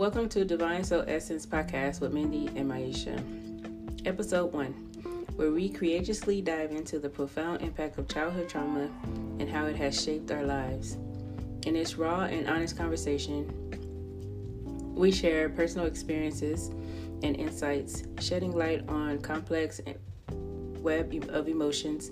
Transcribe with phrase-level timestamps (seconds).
[0.00, 3.22] Welcome to Divine Soul Essence Podcast with Mindy and Maisha.
[4.06, 4.72] Episode 1,
[5.36, 8.88] where we courageously dive into the profound impact of childhood trauma
[9.38, 10.96] and how it has shaped our lives.
[11.66, 13.44] In this raw and honest conversation,
[14.94, 16.68] we share personal experiences
[17.22, 19.82] and insights, shedding light on complex
[20.78, 22.10] web of emotions,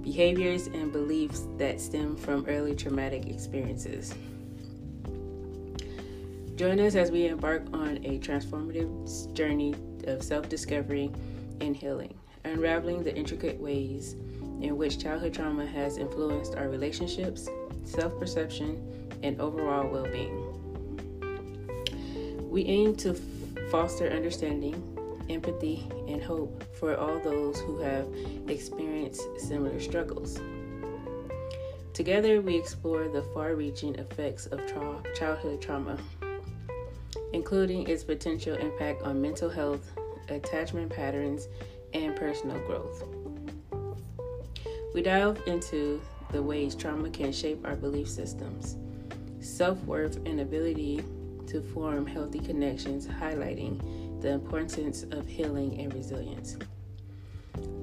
[0.00, 4.14] behaviors, and beliefs that stem from early traumatic experiences.
[6.56, 9.74] Join us as we embark on a transformative journey
[10.06, 11.12] of self discovery
[11.60, 14.14] and healing, unraveling the intricate ways
[14.62, 17.50] in which childhood trauma has influenced our relationships,
[17.84, 20.54] self perception, and overall well being.
[22.48, 23.12] We aim to
[23.70, 24.82] foster understanding,
[25.28, 28.06] empathy, and hope for all those who have
[28.48, 30.40] experienced similar struggles.
[31.92, 35.98] Together, we explore the far reaching effects of tra- childhood trauma,
[37.32, 39.90] including its potential impact on mental health,
[40.28, 41.48] attachment patterns,
[41.92, 43.04] and personal growth.
[44.94, 46.00] We dive into
[46.32, 48.76] the ways trauma can shape our belief systems,
[49.40, 51.04] self worth, and ability
[51.46, 56.56] to form healthy connections, highlighting the importance of healing and resilience.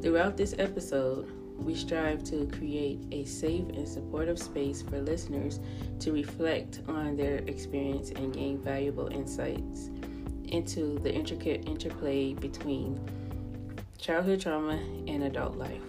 [0.02, 1.32] Throughout this episode,
[1.64, 5.60] we strive to create a safe and supportive space for listeners
[6.00, 9.90] to reflect on their experience and gain valuable insights
[10.46, 13.00] into the intricate interplay between
[13.98, 14.76] childhood trauma
[15.08, 15.82] and adult life.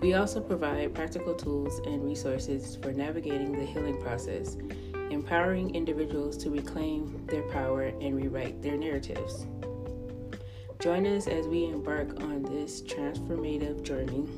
[0.00, 4.56] We also provide practical tools and resources for navigating the healing process
[5.10, 9.46] empowering individuals to reclaim their power and rewrite their narratives.
[10.80, 14.28] Join us as we embark on this transformative journey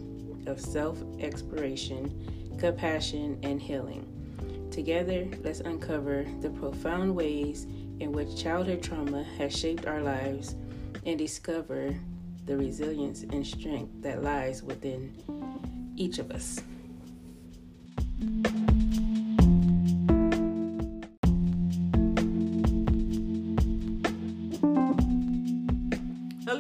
[0.47, 4.07] of self exploration, compassion, and healing.
[4.71, 7.65] Together, let's uncover the profound ways
[8.01, 10.57] in which childhood trauma has shaped our lives
[11.05, 11.95] and discover
[12.47, 15.13] the resilience and strength that lies within
[15.97, 16.63] each of us.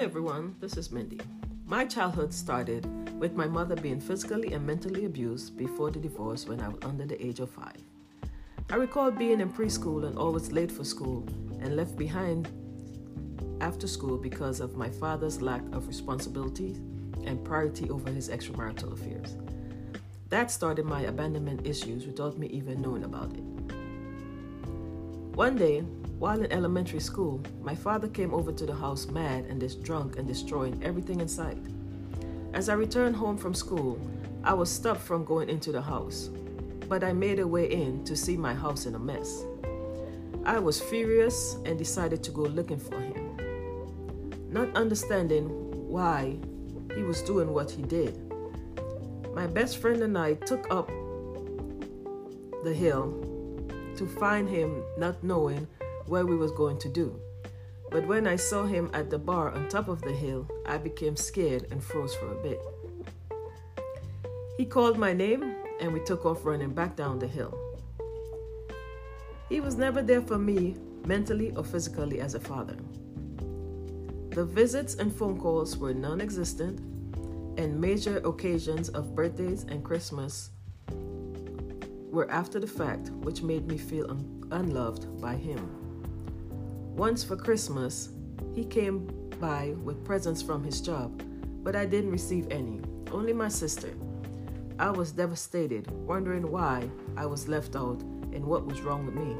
[0.00, 1.20] Everyone, this is Mindy.
[1.66, 2.86] My childhood started
[3.20, 7.04] with my mother being physically and mentally abused before the divorce when I was under
[7.04, 7.76] the age of five.
[8.70, 11.28] I recall being in preschool and always late for school
[11.60, 12.48] and left behind
[13.60, 16.76] after school because of my father's lack of responsibility
[17.26, 19.36] and priority over his extramarital affairs.
[20.30, 23.44] That started my abandonment issues without me even knowing about it.
[25.36, 25.84] One day,
[26.20, 30.18] while in elementary school, my father came over to the house mad and dis- drunk
[30.18, 31.56] and destroying everything in sight.
[32.52, 33.98] As I returned home from school,
[34.44, 36.28] I was stopped from going into the house,
[36.90, 39.46] but I made a way in to see my house in a mess.
[40.44, 44.44] I was furious and decided to go looking for him.
[44.50, 45.48] Not understanding
[45.88, 46.36] why
[46.94, 48.30] he was doing what he did,
[49.34, 50.88] my best friend and I took up
[52.62, 53.14] the hill
[53.96, 55.66] to find him, not knowing
[56.10, 57.18] where we was going to do.
[57.90, 61.16] But when I saw him at the bar on top of the hill, I became
[61.16, 62.60] scared and froze for a bit.
[64.56, 67.56] He called my name and we took off running back down the hill.
[69.48, 70.76] He was never there for me,
[71.06, 72.76] mentally or physically, as a father.
[74.30, 76.80] The visits and phone calls were non existent,
[77.58, 80.50] and major occasions of birthdays and Christmas
[82.10, 85.79] were after the fact, which made me feel un- unloved by him.
[87.00, 88.10] Once for Christmas,
[88.54, 89.06] he came
[89.40, 91.22] by with presents from his job,
[91.64, 92.78] but I didn't receive any,
[93.10, 93.94] only my sister.
[94.78, 98.02] I was devastated, wondering why I was left out
[98.34, 99.34] and what was wrong with me.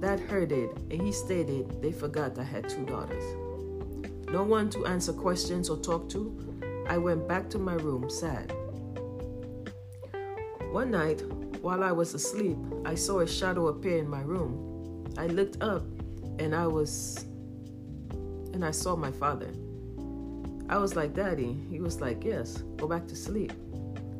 [0.00, 3.22] That hurted, and he stated they forgot I had two daughters.
[4.30, 6.34] No one to answer questions or talk to,
[6.88, 8.50] I went back to my room sad.
[10.70, 11.20] One night,
[11.60, 14.70] while I was asleep, I saw a shadow appear in my room.
[15.18, 15.82] I looked up
[16.42, 17.24] and I was,
[18.52, 19.50] and I saw my father.
[20.68, 21.56] I was like, Daddy.
[21.70, 23.52] He was like, Yes, go back to sleep.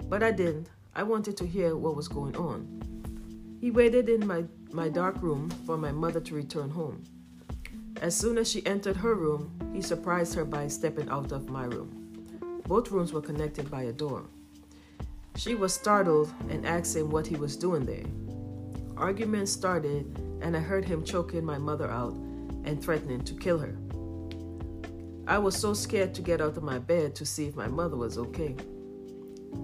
[0.09, 0.69] But I didn't.
[0.95, 3.59] I wanted to hear what was going on.
[3.61, 7.03] He waited in my, my dark room for my mother to return home.
[8.01, 11.65] As soon as she entered her room, he surprised her by stepping out of my
[11.65, 12.61] room.
[12.67, 14.25] Both rooms were connected by a door.
[15.37, 18.05] She was startled and asked him what he was doing there.
[19.03, 22.13] Arguments started and I heard him choking my mother out
[22.65, 23.77] and threatening to kill her.
[25.27, 27.97] I was so scared to get out of my bed to see if my mother
[27.97, 28.55] was okay.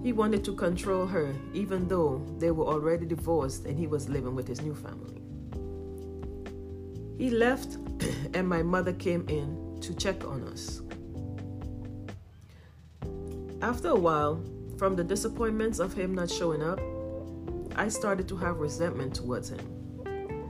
[0.03, 4.35] He wanted to control her, even though they were already divorced and he was living
[4.35, 5.21] with his new family.
[7.17, 7.77] He left,
[8.33, 10.81] and my mother came in to check on us.
[13.61, 14.43] After a while,
[14.77, 16.81] from the disappointments of him not showing up,
[17.79, 19.65] I started to have resentment towards him.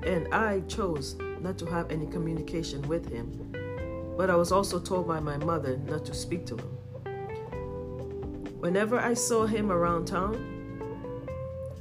[0.01, 3.53] And I chose not to have any communication with him,
[4.17, 6.69] but I was also told by my mother not to speak to him.
[8.59, 10.33] Whenever I saw him around town,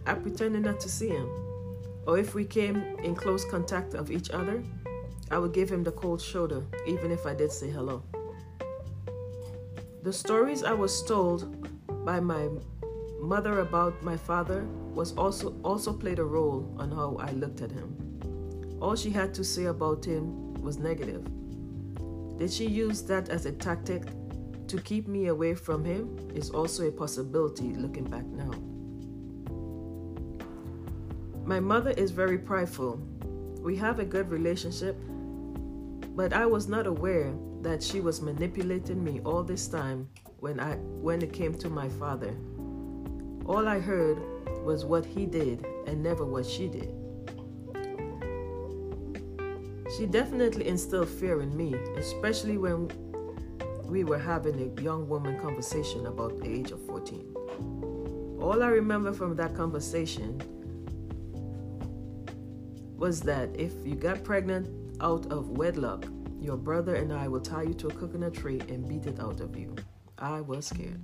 [0.06, 1.30] I pretended not to see him.
[2.06, 4.62] Or if we came in close contact of each other,
[5.30, 8.02] I would give him the cold shoulder, even if I did say hello.
[10.02, 11.48] The stories I was told
[12.04, 12.50] by my
[13.18, 14.66] mother about my father
[14.98, 17.94] was also also played a role on how I looked at him.
[18.80, 21.22] All she had to say about him was negative.
[22.36, 24.02] Did she use that as a tactic
[24.66, 28.50] to keep me away from him is also a possibility looking back now.
[31.46, 33.00] My mother is very prideful.
[33.62, 34.96] We have a good relationship,
[36.16, 40.08] but I was not aware that she was manipulating me all this time
[40.40, 40.74] when I
[41.06, 42.34] when it came to my father.
[43.46, 44.18] All I heard
[44.64, 46.92] was what he did and never what she did.
[49.96, 52.90] She definitely instilled fear in me, especially when
[53.84, 57.34] we were having a young woman conversation about the age of 14.
[58.40, 60.40] All I remember from that conversation
[62.96, 64.68] was that if you got pregnant
[65.00, 66.04] out of wedlock,
[66.40, 69.40] your brother and I will tie you to a coconut tree and beat it out
[69.40, 69.74] of you.
[70.18, 71.00] I was scared.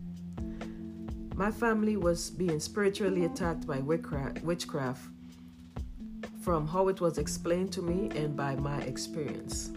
[1.37, 5.09] My family was being spiritually attacked by witchcraft
[6.41, 9.73] from how it was explained to me and by my experience.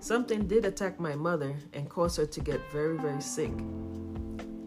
[0.00, 3.52] Something did attack my mother and cause her to get very, very sick.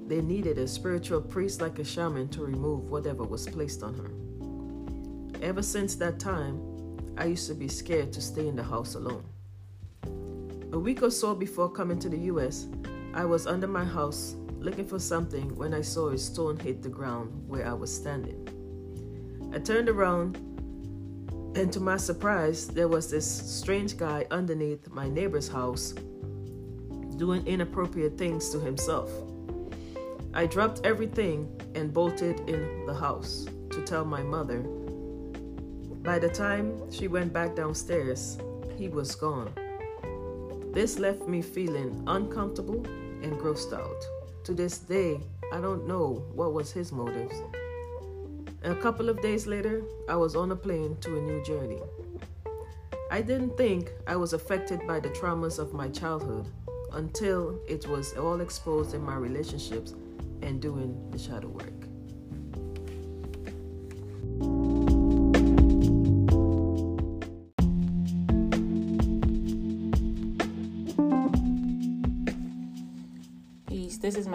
[0.07, 5.45] They needed a spiritual priest like a shaman to remove whatever was placed on her.
[5.45, 6.59] Ever since that time,
[7.19, 9.25] I used to be scared to stay in the house alone.
[10.71, 12.65] A week or so before coming to the US,
[13.13, 16.89] I was under my house looking for something when I saw a stone hit the
[16.89, 18.49] ground where I was standing.
[19.53, 20.37] I turned around
[21.55, 25.93] and to my surprise, there was this strange guy underneath my neighbor's house
[27.15, 29.09] doing inappropriate things to himself.
[30.33, 34.61] I dropped everything and bolted in the house to tell my mother.
[36.01, 38.39] By the time she went back downstairs,
[38.77, 39.53] he was gone.
[40.73, 42.83] This left me feeling uncomfortable
[43.21, 44.24] and grossed out.
[44.45, 45.19] To this day,
[45.51, 47.35] I don't know what was his motives.
[48.63, 51.81] A couple of days later, I was on a plane to a new journey.
[53.09, 56.45] I didn't think I was affected by the traumas of my childhood
[56.93, 59.95] until it was all exposed in my relationships
[60.43, 61.74] and doing the shadow work.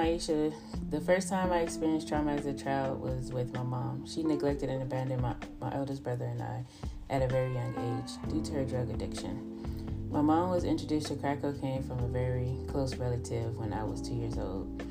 [0.00, 0.50] Maisha
[0.88, 4.06] the first time I experienced trauma as a child was with my mom.
[4.06, 6.64] She neglected and abandoned my, my eldest brother and I
[7.10, 10.08] at a very young age due to her drug addiction.
[10.10, 14.00] My mom was introduced to crack cocaine from a very close relative when I was
[14.00, 14.82] two years old.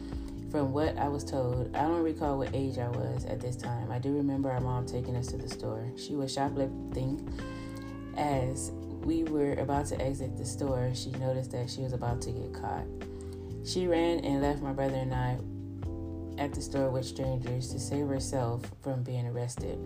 [0.52, 3.90] From what I was told, I don't recall what age I was at this time.
[3.90, 5.92] I do remember our mom taking us to the store.
[5.98, 7.28] She was shoplifting.
[8.16, 12.32] As we were about to exit the store, she noticed that she was about to
[12.32, 12.86] get caught.
[13.66, 15.38] She ran and left my brother and I
[16.42, 19.78] at the store with strangers to save herself from being arrested.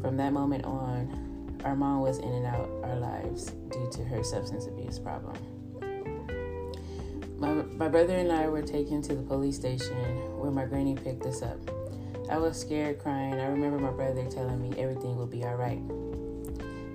[0.00, 4.24] From that moment on, our mom was in and out our lives due to her
[4.24, 5.36] substance abuse problem.
[7.38, 9.96] My, my brother and I were taken to the police station
[10.38, 11.58] where my granny picked us up.
[12.30, 13.34] I was scared, crying.
[13.34, 15.80] I remember my brother telling me everything would be all right.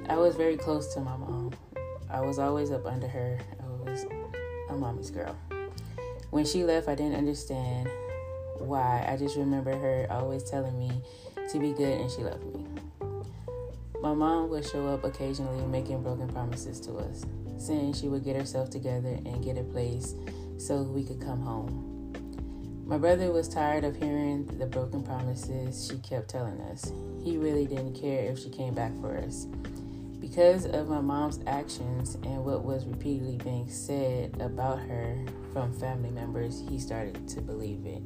[0.09, 1.51] I was very close to my mom.
[2.09, 3.39] I was always up under her.
[3.59, 4.05] I was
[4.69, 5.35] a mommy's girl.
[6.35, 7.87] When she left, I didn't understand
[8.57, 9.07] why.
[9.07, 10.91] I just remember her always telling me
[11.49, 12.65] to be good and she loved me.
[14.01, 17.23] My mom would show up occasionally making broken promises to us,
[17.57, 20.13] saying she would get herself together and get a place
[20.57, 22.11] so we could come home.
[22.85, 26.91] My brother was tired of hearing the broken promises she kept telling us.
[27.23, 29.47] He really didn't care if she came back for us.
[30.25, 36.09] Because of my mom's actions and what was repeatedly being said about her from family
[36.09, 38.01] members, he started to believe it.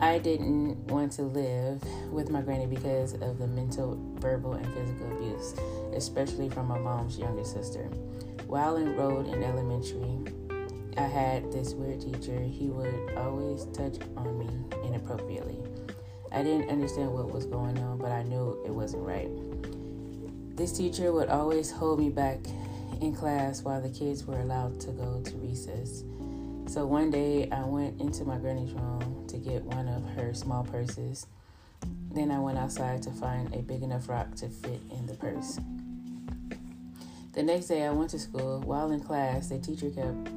[0.00, 5.14] I didn't want to live with my granny because of the mental, verbal, and physical
[5.14, 5.54] abuse,
[5.94, 7.82] especially from my mom's younger sister.
[8.46, 10.20] While enrolled in elementary,
[10.96, 12.40] I had this weird teacher.
[12.40, 14.48] He would always touch on me
[14.88, 15.58] inappropriately.
[16.32, 19.28] I didn't understand what was going on, but I knew it wasn't right.
[20.54, 22.38] This teacher would always hold me back
[23.00, 26.04] in class while the kids were allowed to go to recess.
[26.66, 30.62] So one day I went into my granny's room to get one of her small
[30.62, 31.26] purses.
[32.12, 35.58] Then I went outside to find a big enough rock to fit in the purse.
[37.32, 38.60] The next day I went to school.
[38.60, 40.28] While in class, the teacher kept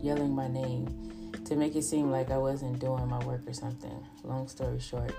[0.00, 4.06] yelling my name to make it seem like I wasn't doing my work or something.
[4.22, 5.12] Long story short,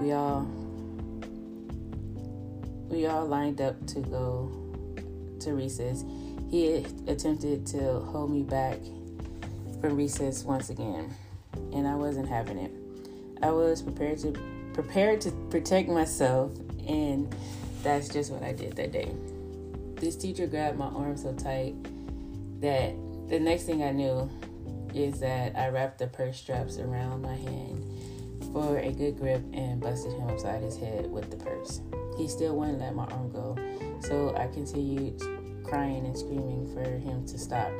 [0.00, 0.48] we all
[2.90, 4.52] we all lined up to go
[5.40, 6.04] to recess.
[6.50, 8.78] He attempted to hold me back
[9.80, 11.14] from recess once again,
[11.72, 12.72] and I wasn't having it.
[13.42, 14.32] I was prepared to
[14.74, 16.52] prepared to protect myself,
[16.86, 17.34] and
[17.82, 19.12] that's just what I did that day.
[19.94, 21.74] This teacher grabbed my arm so tight
[22.60, 22.94] that
[23.28, 24.28] the next thing I knew
[24.94, 27.84] is that I wrapped the purse straps around my hand
[28.52, 31.80] for a good grip and busted him upside his head with the purse.
[32.20, 33.56] He still wouldn't let my arm go,
[34.00, 35.22] so I continued
[35.64, 37.72] crying and screaming for him to stop.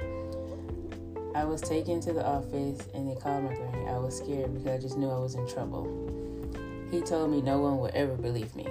[1.35, 3.87] I was taken to the office and they called my granny.
[3.87, 5.85] I was scared because I just knew I was in trouble.
[6.91, 8.67] He told me no one would ever believe me.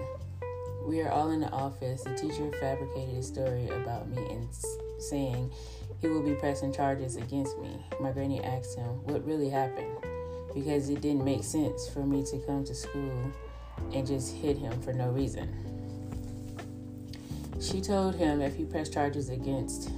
[0.87, 2.01] We are all in the office.
[2.03, 4.47] The teacher fabricated a story about me and
[4.97, 5.51] saying
[6.01, 7.85] he will be pressing charges against me.
[8.01, 10.03] My granny asked him what really happened
[10.51, 13.31] because it didn't make sense for me to come to school
[13.93, 15.53] and just hit him for no reason.
[17.61, 19.91] She told him if he pressed charges against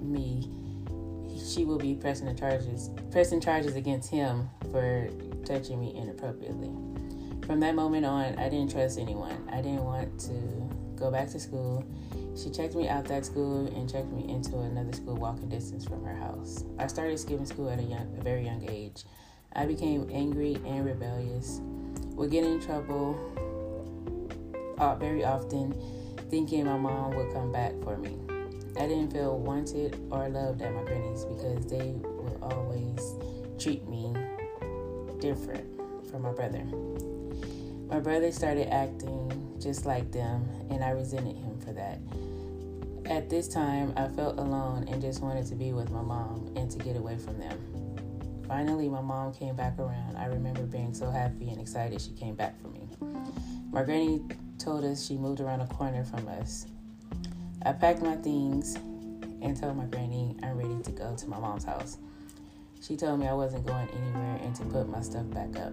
[0.00, 0.48] me,
[1.44, 5.08] she will be pressing the charges pressing charges against him for
[5.44, 6.70] touching me inappropriately.
[7.46, 9.48] From that moment on, I didn't trust anyone.
[9.50, 11.84] I didn't want to go back to school.
[12.36, 16.04] She checked me out that school and checked me into another school walking distance from
[16.04, 16.64] her house.
[16.78, 19.04] I started skipping school at a, young, a very young age.
[19.54, 21.60] I became angry and rebellious,
[22.18, 23.16] would get in trouble
[24.78, 25.72] uh, very often,
[26.30, 28.18] thinking my mom would come back for me.
[28.76, 33.14] I didn't feel wanted or loved at my granny's because they would always
[33.58, 34.12] treat me
[35.20, 35.64] different
[36.10, 36.64] from my brother.
[37.88, 42.00] My brother started acting just like them, and I resented him for that.
[43.06, 46.70] At this time, I felt alone and just wanted to be with my mom and
[46.70, 47.58] to get away from them.
[48.48, 50.16] Finally, my mom came back around.
[50.16, 52.88] I remember being so happy and excited she came back for me.
[53.70, 54.22] My granny
[54.58, 56.64] told us she moved around a corner from us.
[57.66, 58.76] I packed my things
[59.42, 61.98] and told my granny I'm ready to go to my mom's house.
[62.80, 65.72] She told me I wasn't going anywhere and to put my stuff back up.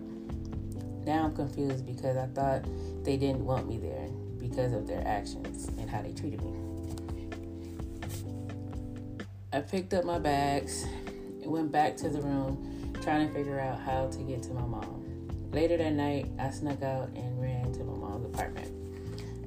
[1.06, 2.66] Now I'm confused because I thought
[3.04, 6.54] they didn't want me there because of their actions and how they treated me.
[9.54, 10.86] I picked up my bags
[11.46, 14.66] and went back to the room trying to figure out how to get to my
[14.66, 15.04] mom.
[15.52, 18.72] Later that night, I snuck out and ran to my mom's apartment.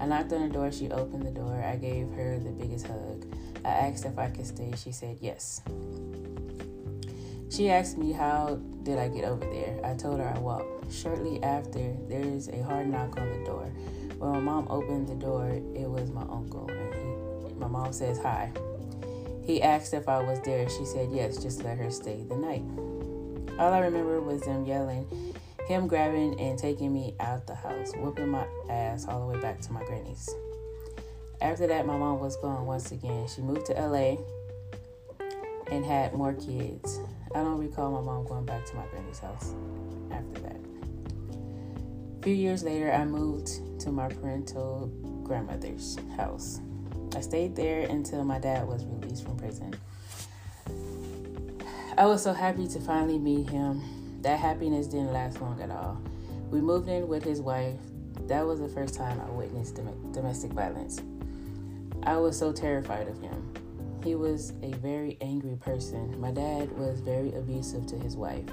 [0.00, 1.62] I knocked on the door, she opened the door.
[1.62, 3.26] I gave her the biggest hug.
[3.64, 4.72] I asked if I could stay.
[4.76, 5.60] She said yes.
[7.50, 9.80] She asked me how did I get over there.
[9.84, 10.92] I told her I walked.
[10.92, 13.70] Shortly after, there is a hard knock on the door.
[14.18, 18.18] When my mom opened the door, it was my uncle, and he, my mom says
[18.18, 18.52] hi.
[19.48, 20.68] He asked if I was there.
[20.68, 22.62] She said yes, just let her stay the night.
[23.58, 25.06] All I remember was them yelling,
[25.66, 29.62] him grabbing and taking me out the house, whooping my ass all the way back
[29.62, 30.28] to my granny's.
[31.40, 33.26] After that, my mom was gone once again.
[33.26, 34.18] She moved to LA
[35.72, 37.00] and had more kids.
[37.34, 39.54] I don't recall my mom going back to my granny's house
[40.10, 40.60] after that.
[42.18, 44.92] A few years later, I moved to my parental
[45.24, 46.60] grandmother's house.
[47.14, 49.74] I stayed there until my dad was released from prison.
[51.96, 53.82] I was so happy to finally meet him.
[54.22, 56.00] That happiness didn't last long at all.
[56.50, 57.78] We moved in with his wife.
[58.28, 61.00] That was the first time I witnessed dom- domestic violence.
[62.04, 63.52] I was so terrified of him.
[64.04, 66.20] He was a very angry person.
[66.20, 68.44] My dad was very abusive to his wife.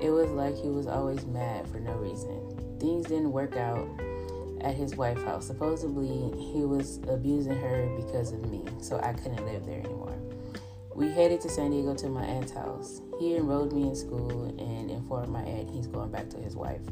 [0.00, 2.78] It was like he was always mad for no reason.
[2.80, 3.86] Things didn't work out
[4.62, 5.46] at his wife's house.
[5.46, 10.16] Supposedly, he was abusing her because of me, so I couldn't live there anymore.
[10.94, 13.00] We headed to San Diego to my aunt's house.
[13.18, 16.82] He enrolled me in school and informed my aunt he's going back to his wife.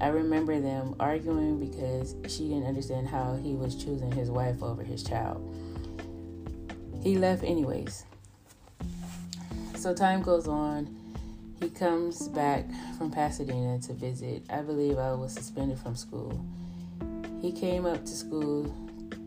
[0.00, 4.82] I remember them arguing because she didn't understand how he was choosing his wife over
[4.82, 5.40] his child.
[7.02, 8.04] He left anyways.
[9.76, 10.94] So time goes on.
[11.60, 12.64] He comes back
[12.98, 14.42] from Pasadena to visit.
[14.50, 16.44] I believe I was suspended from school.
[17.42, 18.74] He came up to school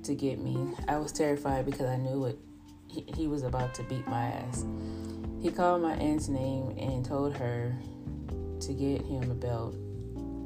[0.03, 0.57] to get me.
[0.87, 2.37] I was terrified because I knew what
[2.87, 4.65] He, he was about to beat my ass.
[5.41, 7.75] He called my aunt's name and told her
[8.61, 9.75] to get him a belt.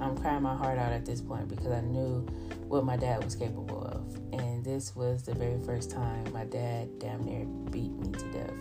[0.01, 2.25] I'm crying my heart out at this point because I knew
[2.67, 4.15] what my dad was capable of.
[4.33, 8.31] And and this was the very first time my dad damn near beat me to
[8.33, 8.53] death.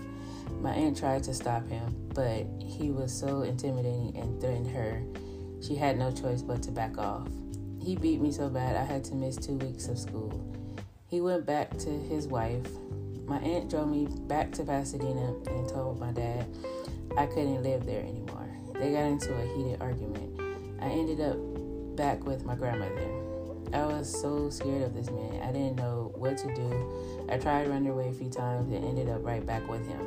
[0.60, 5.02] My aunt tried to stop him, but he was so intimidating and threatened her.
[5.60, 7.26] She had no choice but to back off.
[7.80, 10.44] He beat me so bad I had to miss two weeks of school.
[11.06, 12.66] He went back to his wife.
[13.26, 16.46] My aunt drove me back to Pasadena and told my dad
[17.16, 18.48] I couldn't live there anymore.
[18.74, 20.40] They got into a heated argument.
[20.80, 21.36] I ended up
[21.96, 23.10] back with my grandmother.
[23.72, 25.42] I was so scared of this man.
[25.42, 27.26] I didn't know what to do.
[27.28, 30.00] I tried running away a few times and ended up right back with him.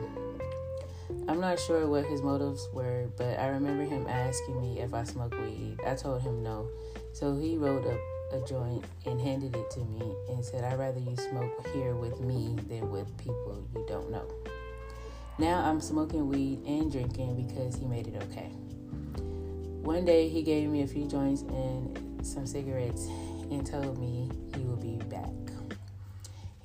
[1.28, 5.04] I'm not sure what his motives were, but I remember him asking me if I
[5.04, 5.80] smoked weed.
[5.86, 6.68] I told him no.
[7.14, 8.00] So he rolled up
[8.32, 12.20] a joint and handed it to me and said, I'd rather you smoke here with
[12.22, 14.28] me than with people you don't know.
[15.38, 18.52] Now I'm smoking weed and drinking because he made it okay.
[19.82, 23.08] One day he gave me a few joints and some cigarettes
[23.50, 25.32] and told me he would be back.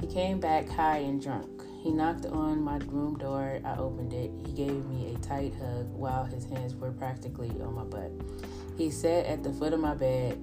[0.01, 1.63] He came back high and drunk.
[1.83, 3.61] He knocked on my room door.
[3.65, 4.31] I opened it.
[4.45, 8.13] He gave me a tight hug while his hands were practically on my butt.
[8.77, 10.39] He sat at the foot of my bed,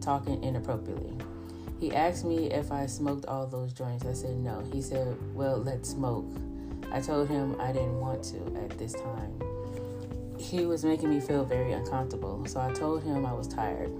[0.00, 1.16] talking inappropriately.
[1.78, 4.04] He asked me if I smoked all those joints.
[4.04, 4.64] I said no.
[4.72, 6.26] He said, Well, let's smoke.
[6.90, 9.40] I told him I didn't want to at this time.
[10.38, 13.90] He was making me feel very uncomfortable, so I told him I was tired.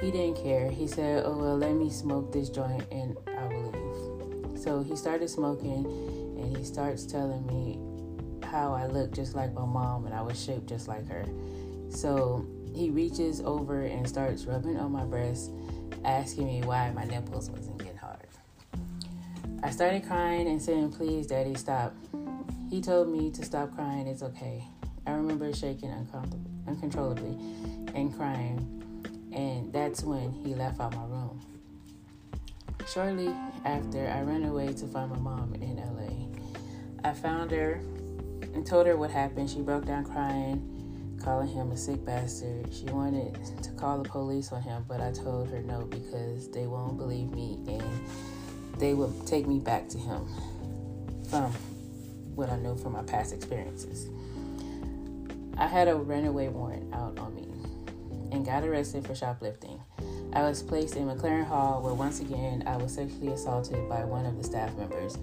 [0.00, 0.70] He didn't care.
[0.70, 4.58] He said, Oh, well, let me smoke this joint and I will leave.
[4.58, 5.84] So he started smoking
[6.38, 7.78] and he starts telling me
[8.46, 11.24] how I look just like my mom and I was shaped just like her.
[11.90, 15.50] So he reaches over and starts rubbing on my breast,
[16.04, 18.26] asking me why my nipples wasn't getting hard.
[19.62, 21.94] I started crying and saying, Please, Daddy, stop.
[22.70, 24.64] He told me to stop crying, it's okay.
[25.06, 25.90] I remember shaking
[26.66, 27.36] uncontrollably
[27.94, 28.80] and crying
[29.32, 31.40] and that's when he left out my room.
[32.92, 37.08] Shortly after, I ran away to find my mom in LA.
[37.08, 37.80] I found her
[38.54, 39.48] and told her what happened.
[39.48, 40.79] She broke down crying,
[41.22, 42.72] calling him a sick bastard.
[42.72, 46.66] She wanted to call the police on him, but I told her no because they
[46.66, 48.06] won't believe me and
[48.78, 50.26] they would take me back to him
[51.28, 51.52] from
[52.34, 54.08] what I know from my past experiences.
[55.58, 57.48] I had a runaway warrant out on me
[58.32, 59.80] and got arrested for shoplifting.
[60.32, 64.24] I was placed in MacLaren Hall where once again I was sexually assaulted by one
[64.24, 65.18] of the staff members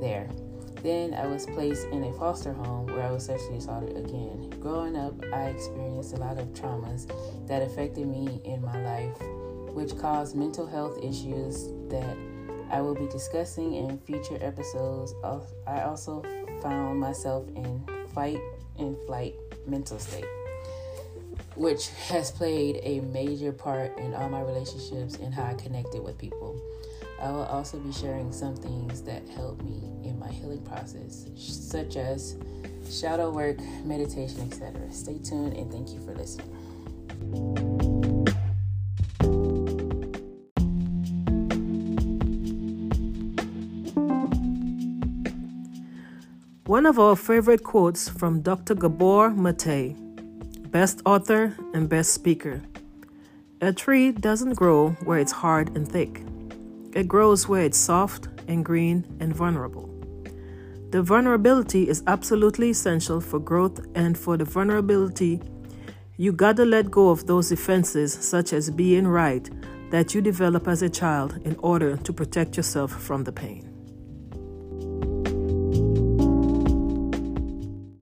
[0.00, 0.28] there.
[0.82, 4.50] Then I was placed in a foster home where I was sexually assaulted again.
[4.60, 7.06] Growing up, I experienced a lot of traumas
[7.46, 9.16] that affected me in my life,
[9.74, 12.16] which caused mental health issues that
[12.70, 15.14] I will be discussing in future episodes.
[15.66, 16.22] I also
[16.62, 18.40] found myself in fight
[18.78, 19.34] and flight
[19.66, 20.24] mental state
[21.54, 26.18] which has played a major part in all my relationships and how I connected with
[26.18, 26.60] people.
[27.22, 31.96] I will also be sharing some things that help me in my healing process, such
[31.96, 32.36] as
[32.90, 34.90] shadow work, meditation, etc.
[34.90, 36.48] Stay tuned and thank you for listening.
[46.66, 48.74] One of our favorite quotes from Dr.
[48.74, 49.94] Gabor Mate
[50.72, 52.62] Best author and best speaker.
[53.60, 56.22] A tree doesn't grow where it's hard and thick.
[56.94, 59.88] It grows where it's soft and green and vulnerable.
[60.90, 65.40] The vulnerability is absolutely essential for growth, and for the vulnerability,
[66.18, 69.48] you gotta let go of those defenses, such as being right,
[69.90, 73.71] that you develop as a child in order to protect yourself from the pain.